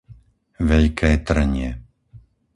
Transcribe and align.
Veľké 0.71 1.11
Tŕnie 1.27 1.69